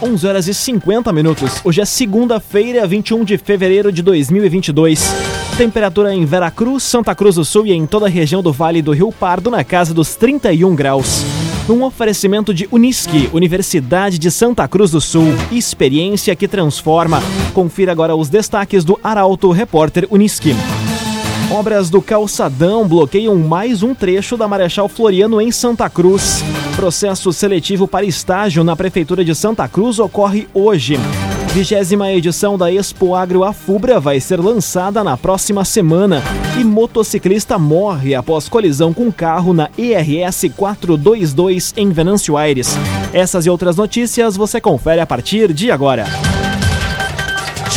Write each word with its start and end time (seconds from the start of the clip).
11 0.00 0.26
horas 0.28 0.46
e 0.46 0.54
50 0.54 1.12
minutos. 1.12 1.60
Hoje 1.64 1.80
é 1.80 1.84
segunda-feira, 1.84 2.86
21 2.86 3.24
de 3.24 3.36
fevereiro 3.36 3.90
de 3.90 4.00
2022. 4.00 5.12
Temperatura 5.56 6.14
em 6.14 6.24
Veracruz, 6.24 6.84
Santa 6.84 7.16
Cruz 7.16 7.34
do 7.34 7.44
Sul 7.44 7.66
e 7.66 7.72
em 7.72 7.84
toda 7.84 8.06
a 8.06 8.08
região 8.08 8.40
do 8.40 8.52
Vale 8.52 8.80
do 8.80 8.92
Rio 8.92 9.10
Pardo 9.10 9.50
na 9.50 9.64
casa 9.64 9.92
dos 9.92 10.14
31 10.14 10.76
graus. 10.76 11.24
Um 11.68 11.82
oferecimento 11.82 12.54
de 12.54 12.68
Unisque, 12.70 13.28
Universidade 13.32 14.20
de 14.20 14.30
Santa 14.30 14.68
Cruz 14.68 14.92
do 14.92 15.00
Sul. 15.00 15.34
Experiência 15.50 16.36
que 16.36 16.46
transforma. 16.46 17.20
Confira 17.52 17.90
agora 17.90 18.14
os 18.14 18.28
destaques 18.28 18.84
do 18.84 19.00
Arauto 19.02 19.50
Repórter 19.50 20.06
Unisque. 20.12 20.54
Obras 21.58 21.90
do 21.90 22.00
Calçadão 22.00 22.86
bloqueiam 22.86 23.34
mais 23.34 23.82
um 23.82 23.92
trecho 23.92 24.36
da 24.36 24.46
Marechal 24.46 24.88
Floriano 24.88 25.40
em 25.40 25.50
Santa 25.50 25.90
Cruz. 25.90 26.40
Processo 26.76 27.32
seletivo 27.32 27.88
para 27.88 28.06
estágio 28.06 28.62
na 28.62 28.76
Prefeitura 28.76 29.24
de 29.24 29.34
Santa 29.34 29.66
Cruz 29.66 29.98
ocorre 29.98 30.46
hoje. 30.54 30.96
Vigésima 31.52 32.12
edição 32.12 32.56
da 32.56 32.70
Expo 32.70 33.12
Agro 33.12 33.42
Afubra 33.42 33.98
vai 33.98 34.20
ser 34.20 34.38
lançada 34.38 35.02
na 35.02 35.16
próxima 35.16 35.64
semana. 35.64 36.22
E 36.56 36.62
motociclista 36.62 37.58
morre 37.58 38.14
após 38.14 38.48
colisão 38.48 38.94
com 38.94 39.10
carro 39.10 39.52
na 39.52 39.68
ERS 39.76 40.44
422 40.56 41.74
em 41.76 41.90
Venâncio 41.90 42.36
Aires. 42.36 42.76
Essas 43.12 43.46
e 43.46 43.50
outras 43.50 43.74
notícias 43.74 44.36
você 44.36 44.60
confere 44.60 45.00
a 45.00 45.06
partir 45.06 45.52
de 45.52 45.72
agora. 45.72 46.06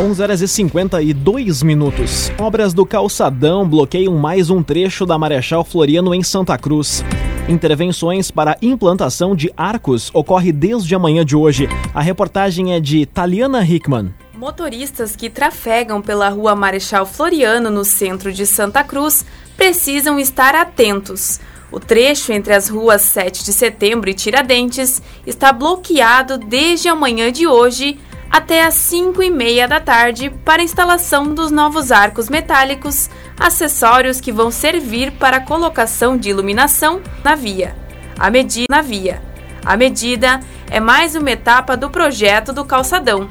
11 0.00 0.22
horas 0.22 0.40
e 0.40 0.48
52 0.48 1.62
minutos. 1.62 2.32
Obras 2.38 2.72
do 2.72 2.86
calçadão 2.86 3.68
bloqueiam 3.68 4.16
mais 4.16 4.48
um 4.48 4.62
trecho 4.62 5.04
da 5.04 5.18
Marechal 5.18 5.62
Floriano 5.64 6.14
em 6.14 6.22
Santa 6.22 6.56
Cruz. 6.56 7.04
Intervenções 7.46 8.30
para 8.30 8.56
implantação 8.62 9.36
de 9.36 9.52
arcos 9.54 10.10
ocorre 10.14 10.50
desde 10.50 10.94
a 10.94 10.98
manhã 10.98 11.24
de 11.24 11.36
hoje. 11.36 11.68
A 11.92 12.00
reportagem 12.00 12.72
é 12.72 12.80
de 12.80 13.04
Taliana 13.04 13.62
Hickman. 13.62 14.14
Motoristas 14.34 15.14
que 15.14 15.28
trafegam 15.28 16.00
pela 16.00 16.30
rua 16.30 16.56
Marechal 16.56 17.04
Floriano, 17.04 17.70
no 17.70 17.84
centro 17.84 18.32
de 18.32 18.46
Santa 18.46 18.82
Cruz, 18.82 19.26
precisam 19.58 20.18
estar 20.18 20.54
atentos. 20.54 21.38
O 21.70 21.78
trecho 21.78 22.32
entre 22.32 22.54
as 22.54 22.68
ruas 22.68 23.02
7 23.02 23.44
de 23.44 23.52
setembro 23.52 24.08
e 24.08 24.14
Tiradentes 24.14 25.02
está 25.26 25.52
bloqueado 25.52 26.38
desde 26.38 26.88
a 26.88 26.94
manhã 26.94 27.30
de 27.30 27.46
hoje 27.46 27.98
até 28.32 28.64
às 28.64 28.74
5 28.74 29.22
e 29.22 29.28
meia 29.30 29.68
da 29.68 29.78
tarde 29.78 30.30
para 30.42 30.62
instalação 30.62 31.34
dos 31.34 31.50
novos 31.50 31.92
arcos 31.92 32.30
metálicos, 32.30 33.10
acessórios 33.38 34.22
que 34.22 34.32
vão 34.32 34.50
servir 34.50 35.12
para 35.12 35.36
a 35.36 35.40
colocação 35.40 36.16
de 36.16 36.30
iluminação 36.30 37.02
na 37.22 37.34
via. 37.34 37.76
A 38.18 38.30
medida 38.30 38.66
na 38.70 38.80
via. 38.80 39.22
A 39.62 39.76
medida 39.76 40.40
é 40.70 40.80
mais 40.80 41.14
uma 41.14 41.30
etapa 41.30 41.76
do 41.76 41.90
projeto 41.90 42.54
do 42.54 42.64
calçadão. 42.64 43.28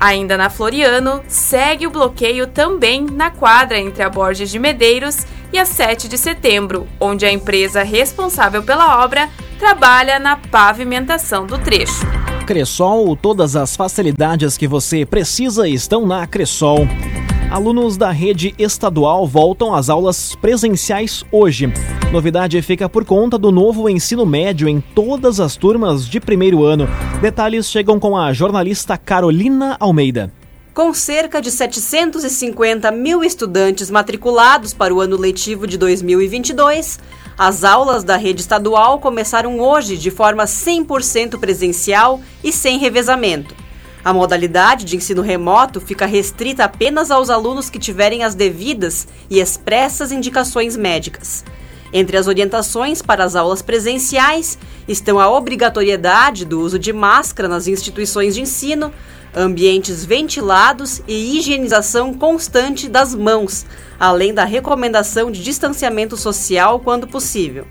Ainda 0.00 0.36
na 0.36 0.50
Floriano, 0.50 1.22
segue 1.28 1.86
o 1.86 1.90
bloqueio 1.90 2.48
também 2.48 3.06
na 3.06 3.30
quadra 3.30 3.78
entre 3.78 4.02
a 4.02 4.10
Borges 4.10 4.50
de 4.50 4.58
Medeiros 4.58 5.24
e 5.52 5.58
a 5.58 5.64
7 5.64 6.08
de 6.08 6.18
setembro, 6.18 6.88
onde 6.98 7.24
a 7.24 7.30
empresa 7.30 7.84
responsável 7.84 8.64
pela 8.64 9.04
obra 9.04 9.30
trabalha 9.60 10.18
na 10.18 10.36
pavimentação 10.36 11.46
do 11.46 11.56
trecho. 11.58 12.04
Cressol, 12.52 13.16
todas 13.16 13.56
as 13.56 13.74
facilidades 13.74 14.58
que 14.58 14.68
você 14.68 15.06
precisa 15.06 15.66
estão 15.66 16.04
na 16.04 16.26
Cressol. 16.26 16.86
Alunos 17.50 17.96
da 17.96 18.10
rede 18.10 18.54
estadual 18.58 19.26
voltam 19.26 19.74
às 19.74 19.88
aulas 19.88 20.34
presenciais 20.34 21.24
hoje. 21.32 21.72
Novidade 22.12 22.60
fica 22.60 22.90
por 22.90 23.06
conta 23.06 23.38
do 23.38 23.50
novo 23.50 23.88
ensino 23.88 24.26
médio 24.26 24.68
em 24.68 24.82
todas 24.82 25.40
as 25.40 25.56
turmas 25.56 26.06
de 26.06 26.20
primeiro 26.20 26.62
ano. 26.62 26.86
Detalhes 27.22 27.70
chegam 27.70 27.98
com 27.98 28.14
a 28.14 28.34
jornalista 28.34 28.98
Carolina 28.98 29.78
Almeida. 29.80 30.30
Com 30.74 30.94
cerca 30.94 31.42
de 31.42 31.50
750 31.50 32.90
mil 32.92 33.22
estudantes 33.22 33.90
matriculados 33.90 34.72
para 34.72 34.94
o 34.94 35.02
ano 35.02 35.18
letivo 35.18 35.66
de 35.66 35.76
2022, 35.76 36.98
as 37.36 37.62
aulas 37.62 38.02
da 38.02 38.16
rede 38.16 38.40
estadual 38.40 38.98
começaram 38.98 39.60
hoje 39.60 39.98
de 39.98 40.10
forma 40.10 40.44
100% 40.44 41.38
presencial 41.38 42.22
e 42.42 42.50
sem 42.50 42.78
revezamento. 42.78 43.54
A 44.02 44.14
modalidade 44.14 44.86
de 44.86 44.96
ensino 44.96 45.20
remoto 45.20 45.78
fica 45.78 46.06
restrita 46.06 46.64
apenas 46.64 47.10
aos 47.10 47.28
alunos 47.28 47.68
que 47.68 47.78
tiverem 47.78 48.24
as 48.24 48.34
devidas 48.34 49.06
e 49.28 49.40
expressas 49.40 50.10
indicações 50.10 50.74
médicas. 50.74 51.44
Entre 51.92 52.16
as 52.16 52.26
orientações 52.26 53.02
para 53.02 53.22
as 53.22 53.36
aulas 53.36 53.60
presenciais 53.60 54.58
estão 54.88 55.20
a 55.20 55.30
obrigatoriedade 55.30 56.46
do 56.46 56.58
uso 56.58 56.78
de 56.78 56.94
máscara 56.94 57.46
nas 57.46 57.66
instituições 57.66 58.34
de 58.34 58.40
ensino, 58.40 58.90
ambientes 59.34 60.04
ventilados 60.04 61.02
e 61.08 61.38
higienização 61.38 62.12
constante 62.12 62.88
das 62.88 63.14
mãos, 63.14 63.64
além 63.98 64.34
da 64.34 64.44
recomendação 64.44 65.30
de 65.30 65.42
distanciamento 65.42 66.16
social 66.16 66.80
quando 66.80 67.06
possível. 67.06 67.66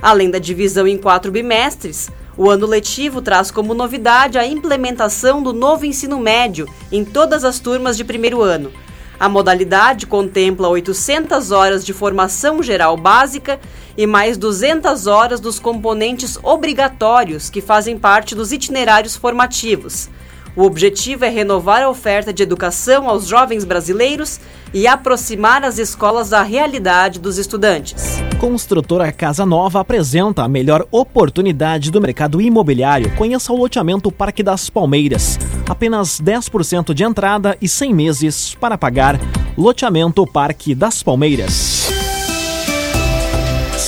Além 0.00 0.30
da 0.30 0.38
divisão 0.38 0.86
em 0.86 0.98
quatro 0.98 1.30
bimestres, 1.30 2.10
o 2.36 2.48
ano 2.48 2.66
letivo 2.66 3.20
traz 3.20 3.50
como 3.50 3.74
novidade 3.74 4.38
a 4.38 4.46
implementação 4.46 5.42
do 5.42 5.52
novo 5.52 5.84
ensino 5.84 6.18
médio 6.18 6.66
em 6.90 7.04
todas 7.04 7.44
as 7.44 7.58
turmas 7.58 7.96
de 7.96 8.04
primeiro 8.04 8.40
ano. 8.40 8.72
A 9.20 9.28
modalidade 9.28 10.06
contempla 10.06 10.68
800 10.68 11.52
horas 11.52 11.84
de 11.84 11.92
formação 11.92 12.62
geral 12.62 12.96
básica 12.96 13.60
e 13.96 14.06
mais 14.06 14.36
200 14.36 15.06
horas 15.06 15.38
dos 15.38 15.60
componentes 15.60 16.36
obrigatórios 16.42 17.48
que 17.48 17.60
fazem 17.60 17.98
parte 17.98 18.34
dos 18.34 18.50
itinerários 18.50 19.14
formativos. 19.14 20.08
O 20.54 20.64
objetivo 20.64 21.24
é 21.24 21.30
renovar 21.30 21.82
a 21.82 21.88
oferta 21.88 22.32
de 22.32 22.42
educação 22.42 23.08
aos 23.08 23.26
jovens 23.26 23.64
brasileiros 23.64 24.38
e 24.74 24.86
aproximar 24.86 25.64
as 25.64 25.78
escolas 25.78 26.30
da 26.30 26.42
realidade 26.42 27.18
dos 27.18 27.38
estudantes. 27.38 28.22
Construtora 28.38 29.10
Casa 29.12 29.46
Nova 29.46 29.80
apresenta 29.80 30.42
a 30.42 30.48
melhor 30.48 30.86
oportunidade 30.90 31.90
do 31.90 32.00
mercado 32.00 32.40
imobiliário. 32.40 33.14
Conheça 33.16 33.52
o 33.52 33.56
loteamento 33.56 34.12
Parque 34.12 34.42
das 34.42 34.68
Palmeiras. 34.68 35.38
Apenas 35.68 36.20
10% 36.20 36.92
de 36.92 37.02
entrada 37.02 37.56
e 37.60 37.68
100 37.68 37.94
meses 37.94 38.54
para 38.60 38.76
pagar. 38.76 39.18
Loteamento 39.56 40.26
Parque 40.26 40.74
das 40.74 41.02
Palmeiras. 41.02 41.91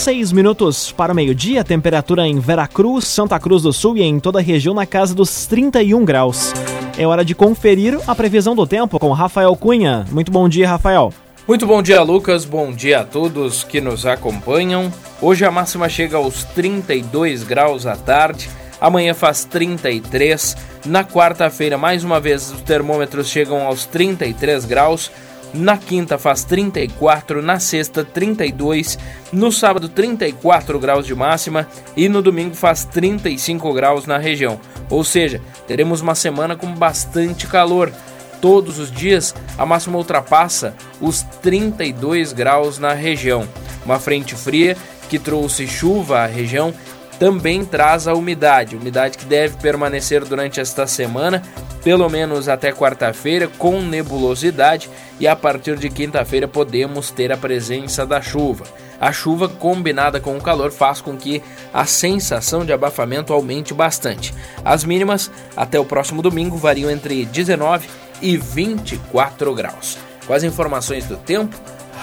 6 0.04 0.32
minutos 0.32 0.92
para 0.92 1.15
o 1.15 1.16
meio-dia, 1.16 1.65
temperatura 1.65 2.28
em 2.28 2.38
Veracruz, 2.38 3.06
Santa 3.06 3.41
Cruz 3.41 3.62
do 3.62 3.72
Sul 3.72 3.97
e 3.97 4.03
em 4.03 4.20
toda 4.20 4.38
a 4.38 4.42
região 4.42 4.75
na 4.75 4.84
casa 4.84 5.15
dos 5.15 5.47
31 5.47 6.04
graus. 6.04 6.53
É 6.98 7.06
hora 7.06 7.25
de 7.25 7.34
conferir 7.34 7.98
a 8.06 8.14
previsão 8.14 8.54
do 8.54 8.66
tempo 8.66 8.98
com 8.98 9.10
Rafael 9.12 9.56
Cunha. 9.56 10.04
Muito 10.12 10.31
bom 10.31 10.47
dia, 10.47 10.69
Rafael. 10.69 11.10
Muito 11.48 11.66
bom 11.66 11.81
dia, 11.81 12.03
Lucas. 12.03 12.44
Bom 12.44 12.70
dia 12.70 13.00
a 13.00 13.04
todos 13.04 13.64
que 13.64 13.81
nos 13.81 14.04
acompanham. 14.04 14.93
Hoje 15.22 15.47
a 15.47 15.50
máxima 15.50 15.88
chega 15.88 16.19
aos 16.19 16.44
32 16.44 17.43
graus 17.43 17.87
à 17.87 17.97
tarde. 17.97 18.50
Amanhã 18.78 19.14
faz 19.14 19.47
33. 19.47 20.54
Na 20.84 21.03
quarta-feira, 21.03 21.78
mais 21.78 22.04
uma 22.04 22.20
vez, 22.20 22.52
os 22.52 22.61
termômetros 22.61 23.31
chegam 23.31 23.62
aos 23.62 23.87
33 23.87 24.67
graus. 24.67 25.11
Na 25.55 25.77
quinta 25.79 26.19
faz 26.19 26.43
34, 26.43 27.41
na 27.41 27.61
sexta 27.61 28.05
32, 28.05 28.99
no 29.33 29.53
sábado 29.53 29.89
34 29.89 30.81
graus 30.81 31.06
de 31.06 31.15
máxima 31.15 31.69
e 31.97 32.09
no 32.09 32.21
domingo 32.21 32.56
faz 32.56 32.85
35 32.85 33.73
graus 33.73 34.05
na 34.05 34.19
região. 34.19 34.61
Ou 34.91 35.05
seja, 35.05 35.41
teremos 35.69 36.01
uma 36.01 36.17
semana 36.17 36.56
com 36.56 36.75
bastante 36.75 37.47
calor. 37.47 37.93
Todos 38.41 38.81
os 38.81 38.91
dias 38.91 39.33
a 39.56 39.65
máxima 39.65 39.97
ultrapassa 39.97 40.75
os 41.01 41.23
32 41.41 42.33
graus 42.33 42.81
na 42.81 42.93
região. 42.93 43.49
Uma 43.87 44.01
frente 44.01 44.35
fria 44.35 44.77
que 45.09 45.21
trouxe 45.21 45.69
chuva 45.69 46.19
à 46.19 46.27
região 46.27 46.75
também 47.19 47.65
traz 47.65 48.09
a 48.09 48.15
umidade, 48.15 48.77
umidade 48.77 49.17
que 49.17 49.25
deve 49.25 49.56
permanecer 49.59 50.25
durante 50.25 50.61
esta 50.61 50.85
semana, 50.87 51.43
pelo 51.84 52.08
menos 52.08 52.48
até 52.48 52.72
quarta-feira, 52.72 53.46
com 53.58 53.82
nebulosidade, 53.82 54.88
e 55.20 55.28
a 55.28 55.36
partir 55.36 55.76
de 55.76 55.90
quinta-feira 55.90 56.48
podemos 56.48 57.10
ter 57.10 57.31
a 57.31 57.36
presença 57.36 58.06
da 58.06 58.22
chuva. 58.22 58.64
A 58.98 59.12
chuva 59.12 59.48
combinada 59.48 60.19
com 60.19 60.34
o 60.34 60.40
calor 60.40 60.72
faz 60.72 61.02
com 61.02 61.14
que 61.14 61.42
a 61.75 61.84
sensação 61.84 62.64
de 62.64 62.72
abafamento 62.72 63.34
aumente 63.34 63.75
bastante. 63.75 64.34
As 64.64 64.82
mínimas 64.82 65.31
até 65.54 65.78
o 65.78 65.84
próximo 65.84 66.22
domingo 66.22 66.56
variam 66.56 66.90
entre 66.90 67.26
19 67.26 67.86
e 68.22 68.38
24 68.38 69.54
graus. 69.54 69.98
Com 70.26 70.32
as 70.32 70.42
informações 70.42 71.04
do 71.04 71.19
tempo, 71.19 71.54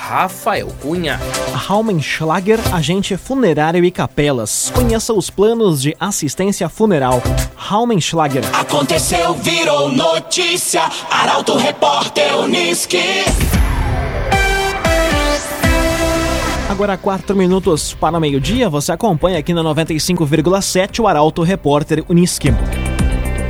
Rafael 0.01 0.67
Cunha. 0.81 1.19
Raumenschlager, 1.53 2.59
agente 2.73 3.15
funerário 3.15 3.85
e 3.85 3.91
capelas. 3.91 4.71
Conheça 4.73 5.13
os 5.13 5.29
planos 5.29 5.79
de 5.79 5.95
assistência 5.99 6.67
funeral. 6.67 7.21
Raumenschlager. 7.55 8.43
Aconteceu, 8.51 9.35
virou 9.35 9.89
notícia. 9.89 10.81
Arauto 11.09 11.55
Repórter 11.55 12.35
Uniski. 12.35 12.97
Agora, 16.67 16.97
4 16.97 17.35
minutos 17.35 17.93
para 17.93 18.17
o 18.17 18.19
meio-dia, 18.19 18.69
você 18.69 18.91
acompanha 18.91 19.37
aqui 19.37 19.53
na 19.53 19.61
95,7 19.61 20.99
o 20.99 21.07
Arauto 21.07 21.43
Repórter 21.43 22.03
Uniski. 22.09 22.49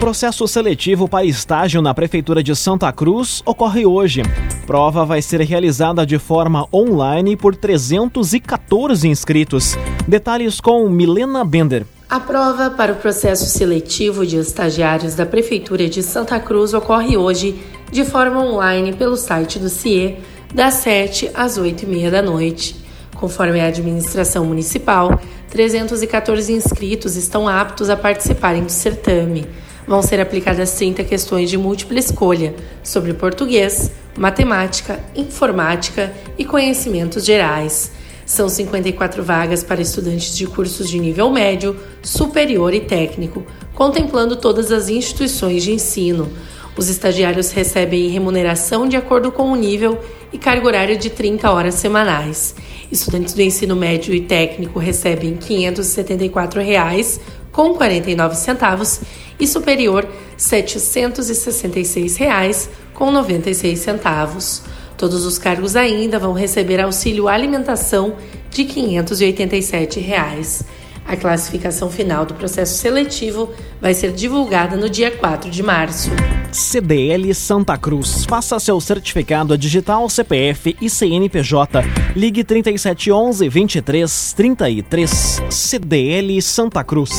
Processo 0.02 0.48
seletivo 0.48 1.08
para 1.08 1.24
estágio 1.24 1.80
na 1.80 1.94
Prefeitura 1.94 2.42
de 2.42 2.56
Santa 2.56 2.92
Cruz 2.92 3.44
ocorre 3.46 3.86
hoje. 3.86 4.24
Prova 4.66 5.06
vai 5.06 5.22
ser 5.22 5.42
realizada 5.42 6.04
de 6.08 6.18
forma 6.18 6.68
online 6.74 7.38
por 7.38 7.56
314 7.56 9.08
inscritos. 9.08 9.78
Detalhes 10.08 10.60
com 10.60 10.90
Milena 10.90 11.46
Bender. 11.46 11.86
A 12.10 12.20
prova 12.20 12.72
para 12.72 12.94
o 12.94 12.96
processo 12.96 13.46
seletivo 13.46 14.26
de 14.26 14.38
estagiários 14.38 15.14
da 15.14 15.24
Prefeitura 15.24 15.88
de 15.88 16.02
Santa 16.02 16.40
Cruz 16.40 16.74
ocorre 16.74 17.16
hoje 17.16 17.62
de 17.92 18.04
forma 18.04 18.44
online 18.44 18.94
pelo 18.94 19.16
site 19.16 19.60
do 19.60 19.70
CIE, 19.70 20.18
das 20.52 20.74
7 20.74 21.30
às 21.32 21.60
8 21.60 21.84
e 21.84 21.86
meia 21.86 22.10
da 22.10 22.24
noite. 22.24 22.76
Conforme 23.14 23.62
a 23.62 23.68
administração 23.68 24.46
municipal, 24.46 25.22
314 25.52 26.52
inscritos 26.52 27.16
estão 27.16 27.48
aptos 27.48 27.88
a 27.88 27.96
participarem 27.96 28.64
do 28.64 28.72
certame 28.72 29.46
vão 29.88 30.02
ser 30.02 30.20
aplicadas 30.20 30.74
30 30.74 31.04
questões 31.04 31.50
de 31.50 31.58
múltipla 31.58 32.00
escolha 32.00 32.56
sobre 32.84 33.14
português, 33.14 33.92
matemática, 34.18 35.00
informática 35.16 36.14
e 36.38 36.46
conhecimentos 36.46 37.26
gerais. 37.26 37.92
São 38.26 38.48
54 38.48 39.24
vagas 39.24 39.64
para 39.64 39.82
estudantes 39.82 40.36
de 40.36 40.48
cursos 40.48 40.90
de 40.90 41.00
nível 41.00 41.30
médio, 41.32 41.76
superior 42.02 42.74
e 42.74 42.80
técnico, 42.80 43.44
contemplando 43.74 44.36
todas 44.36 44.72
as 44.72 44.90
instituições 44.90 45.64
de 45.64 45.74
ensino. 45.74 46.32
Os 46.78 46.88
estagiários 46.88 47.52
recebem 47.52 48.08
remuneração 48.08 48.88
de 48.88 48.96
acordo 48.96 49.32
com 49.32 49.52
o 49.52 49.56
nível 49.56 50.00
e 50.32 50.38
carga 50.38 50.66
horária 50.66 50.96
de 50.96 51.10
30 51.10 51.52
horas 51.52 51.76
semanais. 51.76 52.56
Estudantes 52.90 53.34
do 53.34 53.42
ensino 53.42 53.76
médio 53.76 54.14
e 54.14 54.22
técnico 54.22 54.80
recebem 54.80 55.36
574 55.36 56.62
reais, 56.62 57.20
com 57.52 57.74
49 57.74 58.36
centavos 58.36 59.02
e 59.40 59.48
superior 59.48 60.08
766 60.38 62.16
reais, 62.18 62.70
com 62.94 63.12
96 63.12 63.80
centavos. 63.80 64.64
Todos 64.98 65.26
os 65.26 65.38
cargos 65.38 65.76
ainda 65.76 66.20
vão 66.20 66.34
receber 66.34 66.80
auxílio 66.80 67.28
alimentação 67.28 68.16
de 68.50 68.66
587 68.66 70.00
reais. 70.00 70.64
A 71.12 71.18
classificação 71.18 71.92
final 71.92 72.26
do 72.26 72.34
processo 72.34 72.78
seletivo 72.78 73.50
vai 73.82 73.94
ser 73.94 74.14
divulgada 74.14 74.78
no 74.78 74.90
dia 74.90 75.12
4 75.12 75.52
de 75.52 75.62
março. 75.62 76.10
CDL 76.54 77.34
Santa 77.34 77.78
Cruz. 77.78 78.24
Faça 78.24 78.58
seu 78.62 78.80
certificado 78.80 79.58
digital 79.58 80.10
CPF 80.10 80.78
e 80.80 80.90
CNPJ. 80.90 81.84
Ligue 82.16 82.46
3711 82.46 83.50
2333. 83.50 85.42
CDL 85.50 86.42
Santa 86.42 86.82
Cruz. 86.82 87.12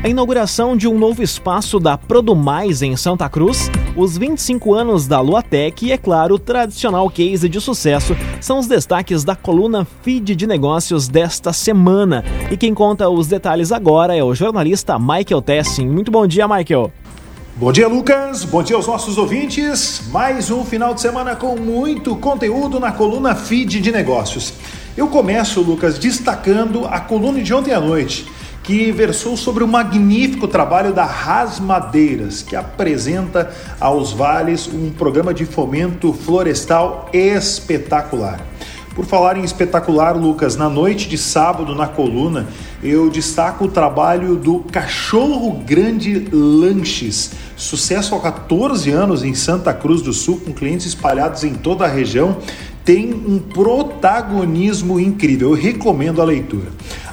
A 0.00 0.08
inauguração 0.08 0.76
de 0.76 0.86
um 0.86 0.96
novo 0.96 1.24
espaço 1.24 1.80
da 1.80 1.98
Produmais 1.98 2.82
em 2.82 2.96
Santa 2.96 3.28
Cruz, 3.28 3.68
os 3.96 4.16
25 4.16 4.72
anos 4.72 5.08
da 5.08 5.20
Luatec 5.20 5.84
e, 5.84 5.90
é 5.90 5.98
claro, 5.98 6.36
o 6.36 6.38
tradicional 6.38 7.10
case 7.10 7.48
de 7.48 7.60
sucesso 7.60 8.16
são 8.40 8.60
os 8.60 8.68
destaques 8.68 9.24
da 9.24 9.34
coluna 9.34 9.84
Feed 10.02 10.36
de 10.36 10.46
Negócios 10.46 11.08
desta 11.08 11.52
semana. 11.52 12.24
E 12.48 12.56
quem 12.56 12.72
conta 12.72 13.10
os 13.10 13.26
detalhes 13.26 13.72
agora 13.72 14.16
é 14.16 14.22
o 14.22 14.36
jornalista 14.36 15.00
Michael 15.00 15.42
Tessin. 15.42 15.88
Muito 15.88 16.12
bom 16.12 16.28
dia, 16.28 16.46
Michael. 16.46 16.92
Bom 17.56 17.72
dia, 17.72 17.88
Lucas. 17.88 18.44
Bom 18.44 18.62
dia 18.62 18.76
aos 18.76 18.86
nossos 18.86 19.18
ouvintes. 19.18 20.02
Mais 20.12 20.48
um 20.48 20.64
final 20.64 20.94
de 20.94 21.00
semana 21.00 21.34
com 21.34 21.56
muito 21.56 22.14
conteúdo 22.14 22.78
na 22.78 22.92
coluna 22.92 23.34
Feed 23.34 23.80
de 23.80 23.90
Negócios. 23.90 24.52
Eu 24.96 25.08
começo, 25.08 25.60
Lucas, 25.60 25.98
destacando 25.98 26.86
a 26.86 27.00
coluna 27.00 27.42
de 27.42 27.52
ontem 27.52 27.74
à 27.74 27.80
noite 27.80 28.37
que 28.68 28.92
versou 28.92 29.34
sobre 29.34 29.64
o 29.64 29.66
magnífico 29.66 30.46
trabalho 30.46 30.92
da 30.92 31.06
Ras 31.06 31.58
Madeiras, 31.58 32.42
que 32.42 32.54
apresenta 32.54 33.50
aos 33.80 34.12
vales 34.12 34.68
um 34.70 34.90
programa 34.90 35.32
de 35.32 35.46
fomento 35.46 36.12
florestal 36.12 37.08
espetacular. 37.10 38.38
Por 38.94 39.06
falar 39.06 39.38
em 39.38 39.42
espetacular, 39.42 40.14
Lucas, 40.14 40.54
na 40.54 40.68
noite 40.68 41.08
de 41.08 41.16
sábado 41.16 41.74
na 41.74 41.86
coluna, 41.86 42.46
eu 42.82 43.08
destaco 43.08 43.64
o 43.64 43.68
trabalho 43.68 44.36
do 44.36 44.58
Cachorro 44.58 45.62
Grande 45.64 46.28
Lanches, 46.30 47.30
sucesso 47.56 48.14
há 48.16 48.20
14 48.20 48.90
anos 48.90 49.24
em 49.24 49.34
Santa 49.34 49.72
Cruz 49.72 50.02
do 50.02 50.12
Sul, 50.12 50.42
com 50.44 50.52
clientes 50.52 50.84
espalhados 50.84 51.42
em 51.42 51.54
toda 51.54 51.86
a 51.86 51.88
região, 51.88 52.36
tem 52.84 53.14
um 53.14 53.38
protagonismo 53.38 55.00
incrível. 55.00 55.50
Eu 55.50 55.54
recomendo 55.54 56.20
a 56.20 56.24
leitura. 56.24 56.68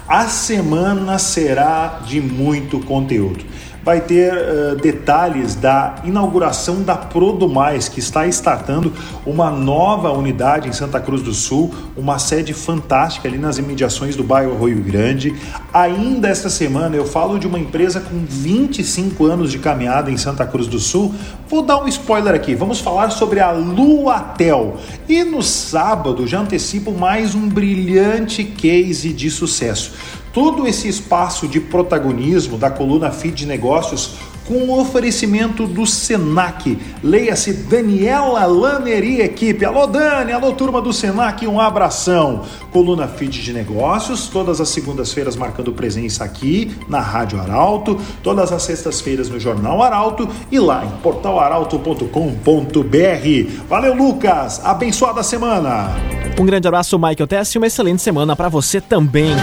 A 0.07 0.27
semana 0.27 1.17
será 1.17 2.01
de 2.05 2.21
muito 2.21 2.79
conteúdo 2.79 3.43
vai 3.85 4.01
ter 4.01 4.33
uh, 4.33 4.75
detalhes 4.75 5.53
da 5.53 5.97
inauguração 6.03 6.81
da 6.81 6.95
Produmais, 6.95 7.87
que 7.87 7.99
está 7.99 8.25
startando 8.25 8.91
uma 9.23 9.51
nova 9.51 10.11
unidade 10.11 10.67
em 10.67 10.73
Santa 10.73 10.99
Cruz 10.99 11.21
do 11.21 11.33
Sul, 11.35 11.71
uma 11.95 12.17
sede 12.17 12.51
fantástica 12.51 13.27
ali 13.27 13.37
nas 13.37 13.59
imediações 13.59 14.15
do 14.15 14.23
bairro 14.23 14.65
Rio 14.65 14.81
Grande. 14.81 15.35
Ainda 15.71 16.27
esta 16.27 16.49
semana 16.49 16.95
eu 16.95 17.05
falo 17.05 17.37
de 17.37 17.45
uma 17.45 17.59
empresa 17.59 17.99
com 17.99 18.25
25 18.27 19.23
anos 19.25 19.51
de 19.51 19.59
caminhada 19.59 20.09
em 20.09 20.17
Santa 20.17 20.47
Cruz 20.47 20.65
do 20.65 20.79
Sul. 20.79 21.13
Vou 21.47 21.61
dar 21.61 21.83
um 21.83 21.87
spoiler 21.87 22.33
aqui, 22.33 22.55
vamos 22.55 22.79
falar 22.79 23.11
sobre 23.11 23.39
a 23.39 23.51
Luatel. 23.51 24.77
E 25.07 25.23
no 25.23 25.43
sábado 25.43 26.25
já 26.25 26.39
antecipo 26.39 26.91
mais 26.91 27.35
um 27.35 27.47
brilhante 27.47 28.43
case 28.43 29.13
de 29.13 29.29
sucesso 29.29 29.93
todo 30.35 30.67
esse 30.67 30.89
espaço 30.89 31.47
de 31.47 31.61
protagonismo 31.61 32.57
da 32.57 32.69
coluna 32.69 33.09
Feed 33.09 33.33
de 33.33 33.45
Negócios 33.45 34.15
com 34.45 34.65
o 34.65 34.79
oferecimento 34.79 35.65
do 35.65 35.85
Senac. 35.85 36.77
Leia-se 37.01 37.53
Daniela 37.53 38.45
Lanner 38.45 39.03
e 39.03 39.21
equipe. 39.21 39.63
Alô 39.63 39.87
Dani, 39.87 40.33
alô 40.33 40.51
turma 40.51 40.81
do 40.81 40.91
Senac, 40.91 41.47
um 41.47 41.59
abração. 41.59 42.43
Coluna 42.69 43.07
Feed 43.07 43.41
de 43.41 43.53
Negócios, 43.53 44.27
todas 44.27 44.59
as 44.59 44.67
segundas-feiras 44.67 45.37
marcando 45.37 45.71
presença 45.71 46.25
aqui 46.25 46.75
na 46.89 46.99
Rádio 46.99 47.39
Arauto, 47.39 47.97
todas 48.21 48.51
as 48.51 48.61
sextas-feiras 48.61 49.29
no 49.29 49.39
Jornal 49.39 49.81
Arauto 49.81 50.27
e 50.51 50.59
lá 50.59 50.85
em 50.85 50.91
portalarauto.com.br. 51.01 53.67
Valeu 53.69 53.95
Lucas, 53.95 54.63
abençoada 54.65 55.23
semana. 55.23 55.91
Um 56.37 56.45
grande 56.45 56.67
abraço 56.67 56.99
Michael 56.99 57.25
Tess 57.25 57.55
e 57.55 57.57
uma 57.57 57.67
excelente 57.67 58.01
semana 58.01 58.35
para 58.35 58.49
você 58.49 58.81
também. 58.81 59.33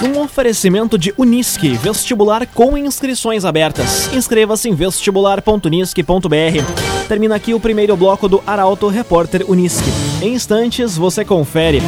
Um 0.00 0.20
oferecimento 0.20 0.96
de 0.96 1.12
Unisque, 1.18 1.70
vestibular 1.70 2.46
com 2.46 2.78
inscrições 2.78 3.44
abertas. 3.44 4.08
Inscreva-se 4.14 4.68
em 4.68 4.74
vestibular.unisque.br. 4.74 7.08
Termina 7.08 7.34
aqui 7.34 7.52
o 7.52 7.58
primeiro 7.58 7.96
bloco 7.96 8.28
do 8.28 8.40
Arauto 8.46 8.86
Repórter 8.86 9.44
Unisque. 9.50 9.90
Em 10.22 10.34
instantes, 10.34 10.96
você 10.96 11.24
confere. 11.24 11.82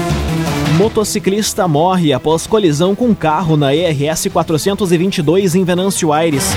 Motociclista 0.77 1.69
morre 1.69 2.13
após 2.13 2.49
colisão 2.49 2.97
com 2.97 3.15
carro 3.15 3.57
na 3.57 3.73
ERS 3.73 4.27
422 4.33 5.55
em 5.55 5.63
Venâncio 5.63 6.13
Aires. 6.13 6.51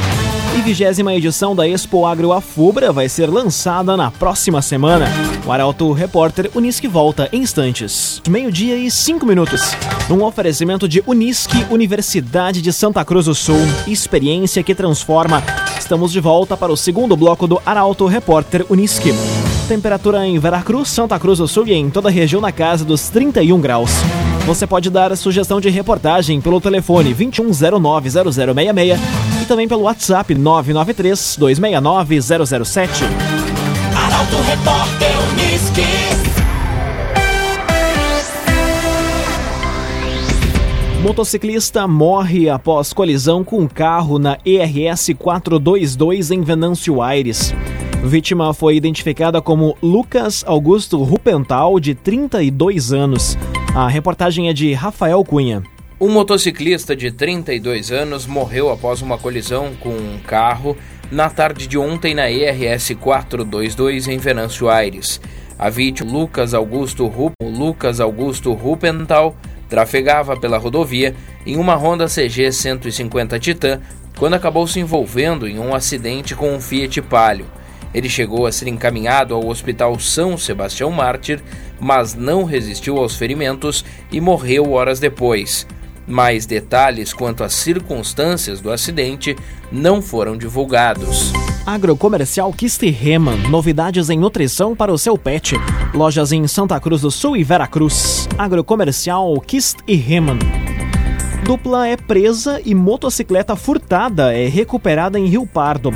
E 0.55 0.61
vigésima 0.61 1.15
edição 1.15 1.55
da 1.55 1.67
Expo 1.67 2.05
Agro 2.05 2.31
Afubra 2.31 2.93
vai 2.93 3.09
ser 3.09 3.27
lançada 3.27 3.97
na 3.97 4.11
próxima 4.11 4.61
semana. 4.61 5.07
O 5.45 5.51
Arauto 5.51 5.91
Repórter 5.91 6.51
Unisque 6.53 6.87
volta 6.87 7.27
em 7.31 7.41
instantes. 7.41 8.21
Meio-dia 8.29 8.77
e 8.77 8.89
cinco 8.91 9.25
minutos. 9.25 9.75
Um 10.09 10.23
oferecimento 10.23 10.87
de 10.87 11.03
Unisque, 11.07 11.65
Universidade 11.71 12.61
de 12.61 12.71
Santa 12.71 13.03
Cruz 13.03 13.25
do 13.25 13.33
Sul. 13.33 13.59
Experiência 13.87 14.61
que 14.61 14.75
transforma. 14.75 15.43
Estamos 15.77 16.11
de 16.11 16.19
volta 16.19 16.55
para 16.55 16.71
o 16.71 16.77
segundo 16.77 17.17
bloco 17.17 17.47
do 17.47 17.59
Arauto 17.65 18.05
Repórter 18.05 18.63
Unisque. 18.69 19.11
Temperatura 19.67 20.25
em 20.25 20.37
Veracruz, 20.37 20.89
Santa 20.89 21.17
Cruz 21.17 21.39
do 21.39 21.47
Sul 21.47 21.67
e 21.67 21.73
em 21.73 21.89
toda 21.89 22.09
a 22.09 22.11
região 22.11 22.39
na 22.39 22.51
casa 22.51 22.85
dos 22.85 23.09
31 23.09 23.59
graus. 23.59 23.91
Você 24.45 24.67
pode 24.67 24.89
dar 24.89 25.15
sugestão 25.15 25.61
de 25.61 25.69
reportagem 25.69 26.41
pelo 26.41 26.59
telefone 26.59 27.15
21090066 27.15 28.99
e 29.41 29.42
também 29.53 29.67
pelo 29.67 29.83
WhatsApp 29.83 30.33
993 30.33 31.35
269 31.37 32.21
007. 32.65 33.03
Arauto 33.95 34.35
Repórter 34.41 35.11
Uniski. 35.31 35.83
Motociclista 41.03 41.87
morre 41.87 42.49
após 42.49 42.93
colisão 42.93 43.43
com 43.43 43.59
um 43.59 43.67
carro 43.67 44.17
na 44.17 44.39
ERS 44.43 45.11
422 45.19 46.31
em 46.31 46.41
Venâncio 46.41 46.99
Aires. 46.99 47.53
Vítima 48.03 48.55
foi 48.55 48.75
identificada 48.75 49.39
como 49.39 49.77
Lucas 49.83 50.43
Augusto 50.47 51.03
Rupental, 51.03 51.79
de 51.79 51.93
32 51.93 52.91
anos. 52.91 53.37
A 53.75 53.87
reportagem 53.87 54.49
é 54.49 54.53
de 54.53 54.73
Rafael 54.73 55.23
Cunha. 55.23 55.61
Um 55.99 56.09
motociclista 56.09 56.95
de 56.95 57.11
32 57.11 57.91
anos 57.91 58.25
morreu 58.25 58.71
após 58.71 59.01
uma 59.01 59.17
colisão 59.17 59.73
com 59.79 59.89
um 59.89 60.19
carro 60.25 60.75
na 61.11 61.29
tarde 61.29 61.67
de 61.67 61.77
ontem 61.77 62.15
na 62.15 62.31
ERS 62.31 62.93
422 62.99 64.07
em 64.07 64.17
Venâncio 64.17 64.69
Aires. 64.69 65.21
A 65.57 65.69
vítima, 65.69 66.11
Lucas 66.11 66.55
Augusto, 66.55 67.05
Rup, 67.05 67.33
Lucas 67.41 67.99
Augusto 67.99 68.53
Rupental, 68.53 69.35
trafegava 69.69 70.35
pela 70.35 70.57
rodovia 70.57 71.15
em 71.45 71.57
uma 71.57 71.75
Honda 71.75 72.07
CG 72.07 72.51
150 72.51 73.39
Titan 73.39 73.79
quando 74.17 74.33
acabou 74.33 74.65
se 74.65 74.79
envolvendo 74.79 75.47
em 75.47 75.59
um 75.59 75.75
acidente 75.75 76.35
com 76.35 76.55
um 76.55 76.59
Fiat 76.59 77.03
Palio. 77.03 77.45
Ele 77.93 78.09
chegou 78.09 78.47
a 78.47 78.51
ser 78.51 78.67
encaminhado 78.67 79.35
ao 79.35 79.47
Hospital 79.47 79.99
São 79.99 80.39
Sebastião 80.39 80.89
Mártir, 80.89 81.39
mas 81.79 82.15
não 82.15 82.43
resistiu 82.43 82.97
aos 82.97 83.15
ferimentos 83.15 83.85
e 84.11 84.19
morreu 84.19 84.71
horas 84.71 84.99
depois. 84.99 85.67
Mais 86.07 86.45
detalhes 86.45 87.13
quanto 87.13 87.43
às 87.43 87.53
circunstâncias 87.53 88.59
do 88.59 88.71
acidente 88.71 89.35
não 89.71 90.01
foram 90.01 90.37
divulgados. 90.37 91.31
Agrocomercial 91.65 92.51
Kist 92.51 92.81
Reman, 92.83 93.37
novidades 93.49 94.09
em 94.09 94.19
nutrição 94.19 94.75
para 94.75 94.91
o 94.91 94.97
seu 94.97 95.17
pet. 95.17 95.55
Lojas 95.93 96.33
em 96.33 96.45
Santa 96.45 96.77
Cruz 96.79 97.01
do 97.01 97.09
Sul 97.09 97.37
e 97.37 97.43
Veracruz. 97.43 98.27
Agrocomercial 98.37 99.39
Kist 99.39 99.77
Reman. 99.87 100.39
Dupla 101.45 101.87
é 101.87 101.95
presa 101.95 102.61
e 102.65 102.73
motocicleta 102.73 103.55
furtada 103.55 104.33
é 104.33 104.47
recuperada 104.47 105.19
em 105.19 105.27
Rio 105.27 105.45
Pardo. 105.45 105.91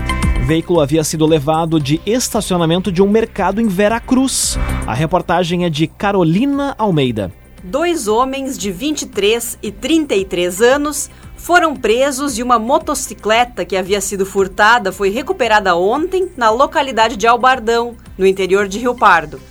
veículo 0.46 0.80
havia 0.80 1.04
sido 1.04 1.26
levado 1.26 1.80
de 1.80 2.02
estacionamento 2.06 2.92
de 2.92 3.02
um 3.02 3.10
mercado 3.10 3.60
em 3.60 3.68
Veracruz. 3.68 4.58
A 4.86 4.94
reportagem 4.94 5.66
é 5.66 5.70
de 5.70 5.88
Carolina 5.88 6.76
Almeida. 6.78 7.32
Dois 7.68 8.08
homens 8.08 8.58
de 8.58 8.72
23 8.72 9.60
e 9.62 9.74
33 9.74 10.62
anos 10.62 11.10
foram 11.36 11.76
presos 11.76 12.38
e 12.38 12.42
uma 12.42 12.58
motocicleta 12.58 13.66
que 13.66 13.76
havia 13.76 14.00
sido 14.00 14.26
furtada 14.26 14.94
foi 14.94 15.10
recuperada 15.10 15.76
ontem 15.76 16.32
na 16.38 16.50
localidade 16.50 17.18
de 17.18 17.28
Albardão, 17.28 17.98
no 18.18 18.26
interior 18.26 18.70
de 18.70 18.80
Rio 18.80 18.96
Pardo. 18.96 19.42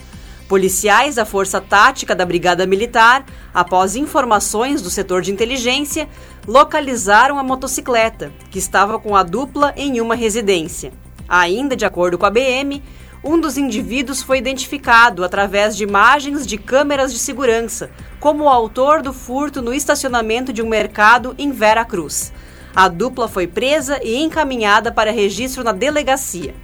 Policiais 0.49 1.16
da 1.16 1.26
Força 1.26 1.61
Tática 1.61 2.14
da 2.14 2.25
Brigada 2.25 2.66
Militar, 2.66 3.26
após 3.52 3.96
informações 3.96 4.80
do 4.80 4.88
setor 4.88 5.20
de 5.20 5.30
inteligência, 5.30 6.08
localizaram 6.49 7.38
a 7.38 7.42
motocicleta, 7.42 8.32
que 8.50 8.58
estava 8.58 8.99
com 8.99 9.14
a 9.14 9.23
dupla 9.23 9.75
em 9.76 10.00
uma 10.00 10.14
residência. 10.14 10.90
Ainda 11.28 11.76
de 11.76 11.85
acordo 11.85 12.16
com 12.16 12.25
a 12.25 12.30
BM, 12.30 12.82
um 13.26 13.40
dos 13.40 13.59
indivíduos 13.59 14.23
foi 14.23 14.38
identificado 14.38 15.25
através 15.25 15.76
de 15.76 15.83
imagens 15.83 16.47
de 16.47 16.56
câmeras 16.56 17.12
de 17.12 17.18
segurança 17.18 17.90
como 18.21 18.45
o 18.45 18.49
autor 18.49 19.02
do 19.02 19.12
furto 19.12 19.61
no 19.61 19.75
estacionamento 19.75 20.52
de 20.52 20.62
um 20.62 20.68
mercado 20.68 21.35
em 21.37 21.50
Vera 21.50 21.85
Cruz. 21.85 22.33
A 22.75 22.87
dupla 22.87 23.26
foi 23.26 23.49
presa 23.49 23.99
e 24.00 24.23
encaminhada 24.23 24.92
para 24.92 25.11
registro 25.11 25.64
na 25.64 25.73
delegacia. 25.73 26.54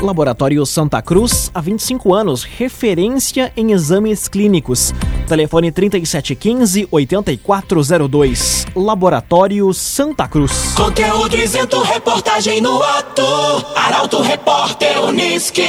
Laboratório 0.00 0.64
Santa 0.64 1.02
Cruz, 1.02 1.50
há 1.52 1.60
25 1.60 2.14
anos, 2.14 2.44
referência 2.44 3.52
em 3.56 3.72
exames 3.72 4.28
clínicos. 4.28 4.94
Telefone 5.26 5.72
3715-8402. 5.72 8.68
Laboratório 8.76 9.74
Santa 9.74 10.28
Cruz. 10.28 10.74
Conteúdo 10.76 11.36
isento, 11.36 11.82
reportagem 11.82 12.60
no 12.60 12.80
ato. 12.80 13.24
Arauto 13.74 14.22
Repórter 14.22 15.02
Uniski. 15.02 15.62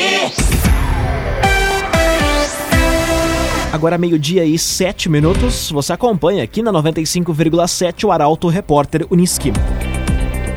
Agora 3.73 3.97
meio-dia 3.99 4.45
e 4.45 4.57
sete 4.57 5.09
minutos, 5.09 5.69
você 5.71 5.93
acompanha 5.93 6.43
aqui 6.43 6.61
na 6.61 6.71
95,7 6.71 8.03
o 8.03 8.11
Arauto 8.11 8.47
Repórter 8.47 9.07
Uniski. 9.11 9.51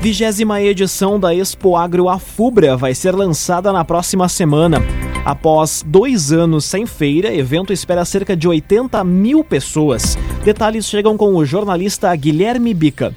Vigésima 0.03 0.61
edição 0.61 1.17
da 1.17 1.33
Expo 1.33 1.77
Agro 1.77 2.09
Afubra 2.09 2.77
vai 2.77 2.93
ser 2.93 3.15
lançada 3.15 3.73
na 3.73 3.85
próxima 3.85 4.29
semana. 4.29 4.79
Após 5.25 5.85
dois 5.87 6.33
anos 6.33 6.65
sem 6.65 6.87
feira, 6.87 7.33
evento 7.33 7.73
espera 7.73 8.05
cerca 8.05 8.37
de 8.37 8.49
80 8.49 9.05
mil 9.05 9.45
pessoas. 9.45 10.19
Detalhes 10.45 10.87
chegam 10.87 11.17
com 11.17 11.37
o 11.37 11.45
jornalista 11.45 12.13
Guilherme 12.17 12.75
Bica. 12.75 13.15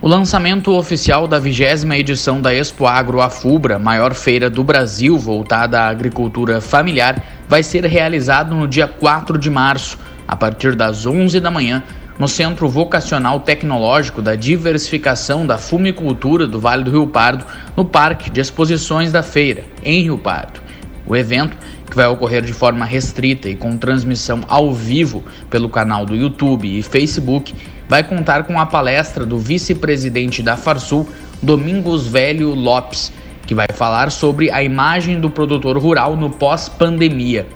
O 0.00 0.08
lançamento 0.08 0.72
oficial 0.72 1.28
da 1.28 1.38
vigésima 1.38 1.96
edição 1.96 2.40
da 2.40 2.52
Expo 2.52 2.84
Agro 2.84 3.20
Afubra, 3.20 3.78
maior 3.78 4.14
feira 4.14 4.50
do 4.50 4.64
Brasil 4.64 5.16
voltada 5.16 5.82
à 5.82 5.88
agricultura 5.90 6.60
familiar, 6.60 7.24
vai 7.48 7.62
ser 7.62 7.84
realizado 7.84 8.52
no 8.52 8.66
dia 8.66 8.88
4 8.88 9.38
de 9.38 9.48
março, 9.48 9.96
a 10.26 10.34
partir 10.34 10.74
das 10.74 11.06
11 11.06 11.38
da 11.38 11.52
manhã, 11.52 11.84
no 12.22 12.28
Centro 12.28 12.68
Vocacional 12.68 13.40
Tecnológico 13.40 14.22
da 14.22 14.36
Diversificação 14.36 15.44
da 15.44 15.58
Fumicultura 15.58 16.46
do 16.46 16.60
Vale 16.60 16.84
do 16.84 16.90
Rio 16.92 17.08
Pardo, 17.08 17.44
no 17.76 17.84
Parque 17.84 18.30
de 18.30 18.40
Exposições 18.40 19.10
da 19.10 19.24
Feira, 19.24 19.64
em 19.82 20.02
Rio 20.02 20.16
Pardo. 20.16 20.60
O 21.04 21.16
evento, 21.16 21.56
que 21.90 21.96
vai 21.96 22.06
ocorrer 22.06 22.44
de 22.44 22.52
forma 22.52 22.84
restrita 22.84 23.48
e 23.48 23.56
com 23.56 23.76
transmissão 23.76 24.44
ao 24.46 24.72
vivo 24.72 25.24
pelo 25.50 25.68
canal 25.68 26.06
do 26.06 26.14
YouTube 26.14 26.68
e 26.68 26.80
Facebook, 26.80 27.56
vai 27.88 28.04
contar 28.04 28.44
com 28.44 28.56
a 28.56 28.66
palestra 28.66 29.26
do 29.26 29.36
vice-presidente 29.36 30.44
da 30.44 30.56
Farsul, 30.56 31.08
Domingos 31.42 32.06
Velho 32.06 32.54
Lopes, 32.54 33.12
que 33.48 33.52
vai 33.52 33.66
falar 33.74 34.12
sobre 34.12 34.48
a 34.48 34.62
imagem 34.62 35.20
do 35.20 35.28
produtor 35.28 35.76
rural 35.76 36.16
no 36.16 36.30
pós-pandemia. 36.30 37.48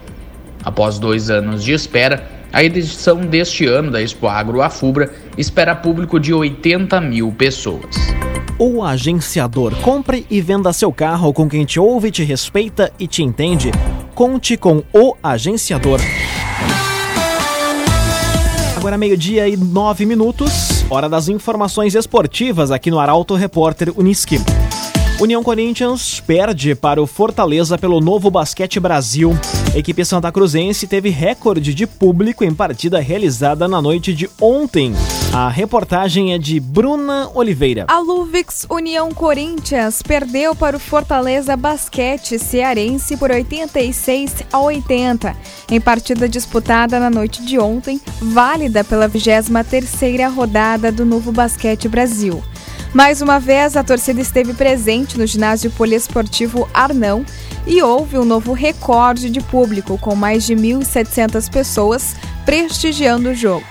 Após 0.64 0.98
dois 0.98 1.30
anos 1.30 1.62
de 1.62 1.70
espera, 1.70 2.35
a 2.56 2.64
edição 2.64 3.20
deste 3.20 3.66
ano 3.66 3.90
da 3.90 4.00
Expo 4.00 4.26
Agro 4.26 4.62
Afubra 4.62 5.12
espera 5.36 5.76
público 5.76 6.18
de 6.18 6.32
80 6.32 6.98
mil 7.02 7.30
pessoas. 7.30 7.94
O 8.58 8.82
agenciador. 8.82 9.74
Compre 9.82 10.26
e 10.30 10.40
venda 10.40 10.72
seu 10.72 10.90
carro 10.90 11.34
com 11.34 11.50
quem 11.50 11.66
te 11.66 11.78
ouve, 11.78 12.10
te 12.10 12.24
respeita 12.24 12.90
e 12.98 13.06
te 13.06 13.22
entende. 13.22 13.70
Conte 14.14 14.56
com 14.56 14.82
o 14.90 15.14
agenciador. 15.22 16.00
Agora 18.74 18.96
meio-dia 18.96 19.46
e 19.46 19.54
nove 19.54 20.06
minutos, 20.06 20.82
hora 20.88 21.10
das 21.10 21.28
informações 21.28 21.94
esportivas 21.94 22.70
aqui 22.70 22.90
no 22.90 22.98
Arauto 22.98 23.34
Repórter 23.34 23.92
Uniski. 23.94 24.38
União 25.20 25.42
Corinthians 25.42 26.20
perde 26.20 26.74
para 26.74 27.02
o 27.02 27.06
Fortaleza 27.06 27.76
pelo 27.76 28.00
Novo 28.00 28.30
Basquete 28.30 28.80
Brasil. 28.80 29.36
A 29.76 29.78
equipe 29.78 30.06
santa 30.06 30.32
cruzense 30.32 30.86
teve 30.86 31.10
recorde 31.10 31.74
de 31.74 31.86
público 31.86 32.42
em 32.42 32.54
partida 32.54 32.98
realizada 32.98 33.68
na 33.68 33.82
noite 33.82 34.14
de 34.14 34.26
ontem. 34.40 34.94
A 35.34 35.50
reportagem 35.50 36.32
é 36.32 36.38
de 36.38 36.58
Bruna 36.58 37.30
Oliveira. 37.34 37.84
A 37.86 37.98
Luvix 37.98 38.66
União 38.70 39.12
Corinthians 39.12 40.00
perdeu 40.00 40.56
para 40.56 40.78
o 40.78 40.80
Fortaleza 40.80 41.54
Basquete 41.58 42.38
Cearense 42.38 43.18
por 43.18 43.30
86 43.30 44.44
a 44.50 44.58
80, 44.60 45.36
em 45.70 45.78
partida 45.78 46.26
disputada 46.26 46.98
na 46.98 47.10
noite 47.10 47.44
de 47.44 47.58
ontem, 47.58 48.00
válida 48.18 48.82
pela 48.82 49.10
23ª 49.10 50.34
rodada 50.34 50.90
do 50.90 51.04
Novo 51.04 51.30
Basquete 51.32 51.86
Brasil. 51.86 52.42
Mais 52.94 53.20
uma 53.20 53.38
vez, 53.38 53.76
a 53.76 53.84
torcida 53.84 54.22
esteve 54.22 54.54
presente 54.54 55.18
no 55.18 55.26
ginásio 55.26 55.70
poliesportivo 55.72 56.66
Arnão 56.72 57.26
e 57.66 57.82
houve 57.82 58.18
um 58.18 58.24
novo 58.24 58.52
recorde 58.52 59.28
de 59.28 59.40
público, 59.40 59.98
com 59.98 60.14
mais 60.14 60.44
de 60.44 60.54
1.700 60.54 61.50
pessoas 61.50 62.14
prestigiando 62.44 63.30
o 63.30 63.34
jogo. 63.34 63.66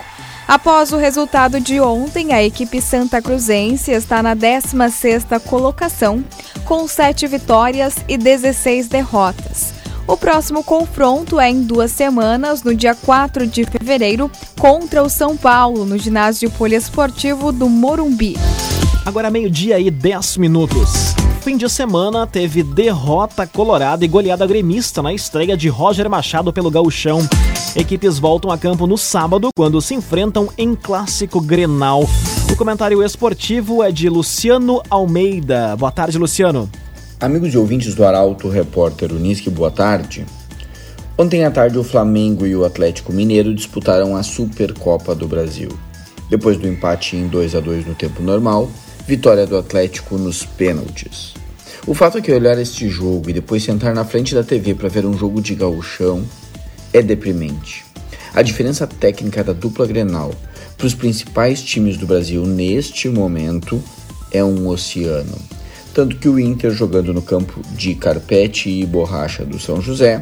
Após 0.46 0.92
o 0.92 0.96
resultado 0.96 1.60
de 1.60 1.80
ontem, 1.80 2.32
a 2.32 2.42
equipe 2.42 2.80
santa 2.80 3.20
cruzense 3.20 3.90
está 3.90 4.22
na 4.22 4.36
16ª 4.36 5.40
colocação, 5.40 6.24
com 6.64 6.86
7 6.86 7.26
vitórias 7.26 7.96
e 8.06 8.16
16 8.16 8.86
derrotas. 8.86 9.74
O 10.06 10.16
próximo 10.16 10.62
confronto 10.62 11.40
é 11.40 11.50
em 11.50 11.62
duas 11.62 11.90
semanas, 11.90 12.62
no 12.62 12.76
dia 12.76 12.94
4 12.94 13.44
de 13.44 13.64
fevereiro, 13.64 14.30
contra 14.56 15.02
o 15.02 15.08
São 15.08 15.36
Paulo, 15.36 15.84
no 15.84 15.98
ginásio 15.98 16.48
poliesportivo 16.52 17.50
do 17.50 17.68
Morumbi. 17.68 18.36
Agora 19.04 19.32
meio-dia 19.32 19.80
e 19.80 19.90
10 19.90 20.36
minutos. 20.36 21.25
Fim 21.46 21.56
de 21.56 21.70
semana 21.70 22.26
teve 22.26 22.64
derrota 22.64 23.46
colorada 23.46 24.04
e 24.04 24.08
goleada 24.08 24.44
gremista 24.44 25.00
na 25.00 25.14
estreia 25.14 25.56
de 25.56 25.68
Roger 25.68 26.10
Machado 26.10 26.52
pelo 26.52 26.72
Gauchão. 26.72 27.20
Equipes 27.76 28.18
voltam 28.18 28.50
a 28.50 28.58
campo 28.58 28.84
no 28.84 28.98
sábado, 28.98 29.50
quando 29.54 29.80
se 29.80 29.94
enfrentam 29.94 30.48
em 30.58 30.74
clássico 30.74 31.40
Grenal. 31.40 32.02
O 32.50 32.56
comentário 32.56 33.00
esportivo 33.00 33.80
é 33.80 33.92
de 33.92 34.08
Luciano 34.08 34.82
Almeida. 34.90 35.76
Boa 35.76 35.92
tarde, 35.92 36.18
Luciano. 36.18 36.68
Amigos 37.20 37.54
e 37.54 37.58
ouvintes 37.58 37.94
do 37.94 38.04
Arauto, 38.04 38.48
repórter 38.48 39.12
Unisque, 39.12 39.48
boa 39.48 39.70
tarde. 39.70 40.26
Ontem 41.16 41.44
à 41.44 41.50
tarde, 41.52 41.78
o 41.78 41.84
Flamengo 41.84 42.44
e 42.44 42.56
o 42.56 42.64
Atlético 42.64 43.12
Mineiro 43.12 43.54
disputaram 43.54 44.16
a 44.16 44.24
Supercopa 44.24 45.14
do 45.14 45.28
Brasil. 45.28 45.68
Depois 46.28 46.58
do 46.58 46.66
empate 46.66 47.14
em 47.14 47.28
2 47.28 47.54
a 47.54 47.60
2 47.60 47.86
no 47.86 47.94
tempo 47.94 48.20
normal, 48.20 48.68
vitória 49.06 49.46
do 49.46 49.56
Atlético 49.56 50.18
nos 50.18 50.44
pênaltis. 50.44 51.34
O 51.86 51.94
fato 51.94 52.18
é 52.18 52.20
que 52.20 52.32
olhar 52.32 52.58
este 52.58 52.88
jogo 52.88 53.30
e 53.30 53.32
depois 53.32 53.62
sentar 53.62 53.94
na 53.94 54.04
frente 54.04 54.34
da 54.34 54.42
TV 54.42 54.74
para 54.74 54.88
ver 54.88 55.06
um 55.06 55.16
jogo 55.16 55.40
de 55.40 55.54
gauchão 55.54 56.24
é 56.92 57.00
deprimente. 57.00 57.84
A 58.34 58.42
diferença 58.42 58.86
técnica 58.86 59.44
da 59.44 59.52
dupla 59.52 59.86
Grenal 59.86 60.34
para 60.76 60.86
os 60.86 60.94
principais 60.94 61.62
times 61.62 61.96
do 61.96 62.06
Brasil 62.06 62.44
neste 62.44 63.08
momento 63.08 63.82
é 64.32 64.42
um 64.42 64.68
oceano. 64.68 65.38
Tanto 65.94 66.16
que 66.16 66.28
o 66.28 66.38
Inter, 66.38 66.72
jogando 66.72 67.14
no 67.14 67.22
campo 67.22 67.62
de 67.70 67.94
carpete 67.94 68.68
e 68.68 68.84
borracha 68.84 69.44
do 69.44 69.58
São 69.58 69.80
José, 69.80 70.20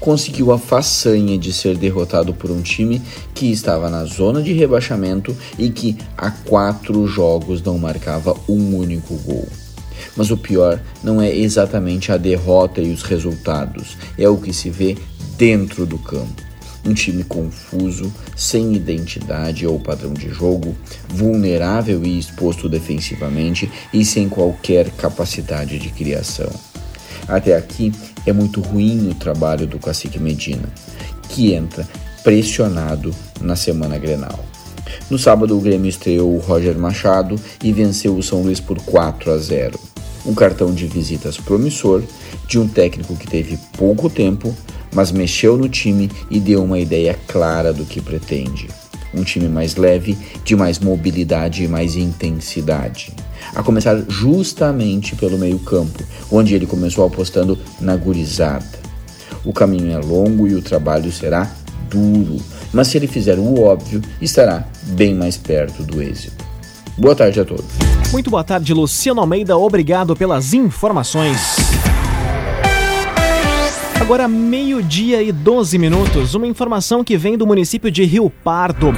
conseguiu 0.00 0.52
a 0.52 0.58
façanha 0.58 1.38
de 1.38 1.52
ser 1.52 1.76
derrotado 1.76 2.34
por 2.34 2.50
um 2.50 2.62
time 2.62 3.00
que 3.34 3.50
estava 3.50 3.88
na 3.88 4.04
zona 4.04 4.42
de 4.42 4.52
rebaixamento 4.52 5.36
e 5.58 5.70
que 5.70 5.96
há 6.16 6.30
quatro 6.30 7.06
jogos 7.06 7.62
não 7.62 7.78
marcava 7.78 8.36
um 8.48 8.76
único 8.76 9.14
gol. 9.16 9.48
Mas 10.16 10.30
o 10.30 10.36
pior 10.36 10.80
não 11.02 11.20
é 11.20 11.34
exatamente 11.34 12.12
a 12.12 12.16
derrota 12.16 12.80
e 12.80 12.92
os 12.92 13.02
resultados, 13.02 13.96
é 14.18 14.28
o 14.28 14.36
que 14.36 14.52
se 14.52 14.70
vê 14.70 14.96
dentro 15.36 15.86
do 15.86 15.98
campo. 15.98 16.42
Um 16.84 16.94
time 16.94 17.22
confuso, 17.22 18.12
sem 18.36 18.74
identidade 18.74 19.66
ou 19.66 19.78
padrão 19.78 20.12
de 20.12 20.28
jogo, 20.28 20.76
vulnerável 21.08 22.04
e 22.04 22.18
exposto 22.18 22.68
defensivamente 22.68 23.70
e 23.92 24.04
sem 24.04 24.28
qualquer 24.28 24.90
capacidade 24.90 25.78
de 25.78 25.90
criação. 25.90 26.50
Até 27.28 27.56
aqui 27.56 27.92
é 28.26 28.32
muito 28.32 28.60
ruim 28.60 29.08
o 29.10 29.14
trabalho 29.14 29.66
do 29.66 29.78
Cacique 29.78 30.18
Medina, 30.18 30.68
que 31.28 31.52
entra 31.52 31.86
pressionado 32.22 33.14
na 33.40 33.56
semana 33.56 33.98
Grenal. 33.98 34.44
No 35.10 35.18
sábado, 35.18 35.56
o 35.56 35.60
Grêmio 35.60 35.88
estreou 35.88 36.34
o 36.34 36.38
Roger 36.38 36.78
Machado 36.78 37.36
e 37.62 37.72
venceu 37.72 38.16
o 38.16 38.22
São 38.22 38.42
Luís 38.42 38.60
por 38.60 38.80
4 38.82 39.32
a 39.32 39.38
0. 39.38 39.78
Um 40.24 40.34
cartão 40.34 40.72
de 40.72 40.86
visitas 40.86 41.36
promissor 41.36 42.02
de 42.46 42.58
um 42.58 42.68
técnico 42.68 43.16
que 43.16 43.26
teve 43.26 43.58
pouco 43.76 44.08
tempo, 44.08 44.54
mas 44.94 45.10
mexeu 45.10 45.56
no 45.56 45.68
time 45.68 46.10
e 46.30 46.38
deu 46.38 46.62
uma 46.62 46.78
ideia 46.78 47.18
clara 47.26 47.72
do 47.72 47.84
que 47.84 48.00
pretende. 48.00 48.68
Um 49.14 49.22
time 49.22 49.48
mais 49.48 49.76
leve, 49.76 50.16
de 50.44 50.56
mais 50.56 50.78
mobilidade 50.78 51.64
e 51.64 51.68
mais 51.68 51.96
intensidade. 51.96 53.12
A 53.54 53.62
começar 53.62 54.02
justamente 54.08 55.14
pelo 55.16 55.38
meio-campo, 55.38 56.02
onde 56.30 56.54
ele 56.54 56.66
começou 56.66 57.04
apostando 57.04 57.58
na 57.80 57.96
gurizada. 57.96 58.80
O 59.44 59.52
caminho 59.52 59.92
é 59.92 59.98
longo 59.98 60.46
e 60.46 60.54
o 60.54 60.62
trabalho 60.62 61.10
será 61.10 61.50
duro, 61.90 62.38
mas 62.72 62.88
se 62.88 62.96
ele 62.96 63.06
fizer 63.06 63.38
o 63.38 63.60
óbvio, 63.60 64.00
estará 64.20 64.66
bem 64.82 65.14
mais 65.14 65.36
perto 65.36 65.82
do 65.82 66.00
êxito. 66.00 66.44
Boa 66.96 67.14
tarde 67.14 67.40
a 67.40 67.44
todos. 67.44 67.66
Muito 68.12 68.30
boa 68.30 68.44
tarde, 68.44 68.72
Luciano 68.72 69.20
Almeida. 69.20 69.56
Obrigado 69.56 70.14
pelas 70.14 70.52
informações. 70.52 71.61
Agora, 74.02 74.26
meio-dia 74.26 75.22
e 75.22 75.30
12 75.30 75.78
minutos, 75.78 76.34
uma 76.34 76.44
informação 76.44 77.04
que 77.04 77.16
vem 77.16 77.38
do 77.38 77.46
município 77.46 77.88
de 77.88 78.02
Rio 78.02 78.28
Pardo. 78.28 78.88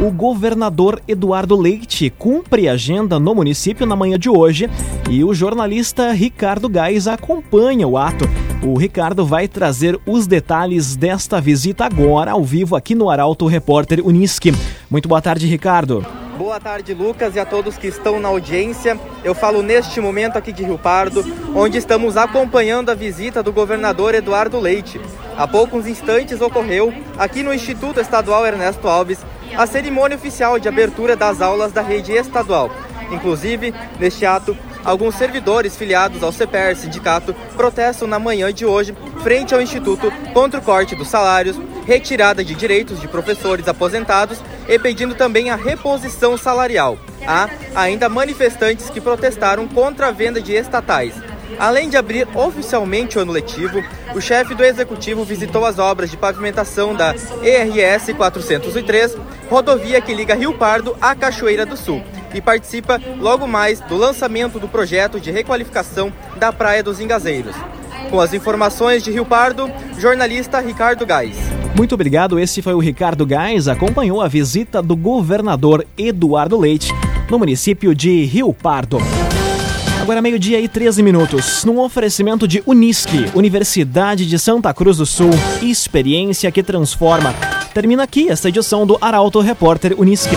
O 0.00 0.10
governador 0.10 1.02
Eduardo 1.06 1.54
Leite 1.54 2.08
cumpre 2.08 2.66
agenda 2.66 3.20
no 3.20 3.34
município 3.34 3.84
na 3.84 3.94
manhã 3.94 4.18
de 4.18 4.30
hoje 4.30 4.70
e 5.10 5.22
o 5.22 5.34
jornalista 5.34 6.12
Ricardo 6.12 6.66
Gás 6.66 7.06
acompanha 7.06 7.86
o 7.86 7.98
ato. 7.98 8.24
O 8.62 8.78
Ricardo 8.78 9.26
vai 9.26 9.46
trazer 9.46 10.00
os 10.06 10.26
detalhes 10.26 10.96
desta 10.96 11.42
visita 11.42 11.84
agora, 11.84 12.30
ao 12.30 12.42
vivo, 12.42 12.74
aqui 12.74 12.94
no 12.94 13.10
Arauto 13.10 13.46
Repórter 13.46 14.00
Unisque. 14.02 14.50
Muito 14.90 15.06
boa 15.06 15.20
tarde, 15.20 15.46
Ricardo. 15.46 16.23
Boa 16.36 16.58
tarde, 16.58 16.92
Lucas, 16.94 17.36
e 17.36 17.38
a 17.38 17.46
todos 17.46 17.78
que 17.78 17.86
estão 17.86 18.18
na 18.18 18.28
audiência. 18.28 18.98
Eu 19.22 19.36
falo 19.36 19.62
neste 19.62 20.00
momento 20.00 20.36
aqui 20.36 20.52
de 20.52 20.64
Rio 20.64 20.76
Pardo, 20.76 21.24
onde 21.54 21.78
estamos 21.78 22.16
acompanhando 22.16 22.90
a 22.90 22.94
visita 22.94 23.40
do 23.40 23.52
governador 23.52 24.16
Eduardo 24.16 24.58
Leite. 24.58 25.00
Há 25.36 25.46
poucos 25.46 25.86
instantes 25.86 26.40
ocorreu, 26.40 26.92
aqui 27.16 27.44
no 27.44 27.54
Instituto 27.54 28.00
Estadual 28.00 28.44
Ernesto 28.44 28.88
Alves, 28.88 29.24
a 29.56 29.64
cerimônia 29.64 30.16
oficial 30.16 30.58
de 30.58 30.68
abertura 30.68 31.14
das 31.14 31.40
aulas 31.40 31.70
da 31.70 31.82
rede 31.82 32.10
estadual. 32.12 32.68
Inclusive, 33.12 33.72
neste 34.00 34.26
ato, 34.26 34.56
alguns 34.84 35.14
servidores 35.14 35.76
filiados 35.76 36.22
ao 36.22 36.32
CPR 36.32 36.76
Sindicato 36.76 37.34
protestam 37.56 38.06
na 38.06 38.18
manhã 38.18 38.52
de 38.52 38.66
hoje 38.66 38.94
frente 39.22 39.54
ao 39.54 39.60
Instituto 39.60 40.12
contra 40.32 40.60
o 40.60 40.62
corte 40.62 40.94
dos 40.94 41.08
salários, 41.08 41.58
retirada 41.86 42.44
de 42.44 42.54
direitos 42.54 43.00
de 43.00 43.08
professores 43.08 43.66
aposentados 43.66 44.38
e 44.68 44.78
pedindo 44.78 45.14
também 45.14 45.50
a 45.50 45.56
reposição 45.56 46.36
salarial. 46.36 46.98
Há 47.26 47.48
ainda 47.74 48.08
manifestantes 48.08 48.90
que 48.90 49.00
protestaram 49.00 49.66
contra 49.66 50.08
a 50.08 50.12
venda 50.12 50.40
de 50.40 50.52
estatais. 50.52 51.14
Além 51.58 51.88
de 51.88 51.96
abrir 51.96 52.26
oficialmente 52.34 53.16
o 53.16 53.20
ano 53.20 53.32
letivo, 53.32 53.82
o 54.14 54.20
chefe 54.20 54.54
do 54.54 54.64
executivo 54.64 55.24
visitou 55.24 55.64
as 55.64 55.78
obras 55.78 56.10
de 56.10 56.16
pavimentação 56.16 56.94
da 56.94 57.14
ERS 57.42 58.12
403, 58.16 59.16
rodovia 59.48 60.00
que 60.00 60.14
liga 60.14 60.34
Rio 60.34 60.54
Pardo 60.54 60.96
à 61.00 61.14
Cachoeira 61.14 61.64
do 61.64 61.76
Sul, 61.76 62.02
e 62.34 62.40
participa 62.40 63.00
logo 63.18 63.46
mais 63.46 63.80
do 63.80 63.96
lançamento 63.96 64.58
do 64.58 64.68
projeto 64.68 65.20
de 65.20 65.30
requalificação 65.30 66.12
da 66.36 66.52
Praia 66.52 66.82
dos 66.82 67.00
Engazeiros. 67.00 67.54
Com 68.10 68.20
as 68.20 68.34
informações 68.34 69.02
de 69.02 69.10
Rio 69.10 69.24
Pardo, 69.24 69.70
jornalista 69.98 70.60
Ricardo 70.60 71.06
Gás. 71.06 71.36
Muito 71.76 71.94
obrigado. 71.94 72.38
Esse 72.38 72.62
foi 72.62 72.74
o 72.74 72.78
Ricardo 72.78 73.26
Gás, 73.26 73.66
acompanhou 73.66 74.20
a 74.20 74.28
visita 74.28 74.82
do 74.82 74.94
governador 74.94 75.84
Eduardo 75.96 76.58
Leite 76.58 76.92
no 77.30 77.38
município 77.38 77.94
de 77.94 78.24
Rio 78.24 78.52
Pardo. 78.52 78.98
Agora 80.00 80.20
meio-dia 80.20 80.60
e 80.60 80.68
13 80.68 81.02
minutos, 81.02 81.64
num 81.64 81.80
oferecimento 81.80 82.46
de 82.46 82.62
Unisque, 82.66 83.24
Universidade 83.34 84.26
de 84.26 84.38
Santa 84.38 84.72
Cruz 84.74 84.98
do 84.98 85.06
Sul, 85.06 85.30
experiência 85.62 86.52
que 86.52 86.62
transforma. 86.62 87.34
Termina 87.72 88.02
aqui 88.02 88.28
esta 88.28 88.50
edição 88.50 88.86
do 88.86 88.98
Arauto 89.00 89.40
Repórter 89.40 89.98
Unisque. 89.98 90.36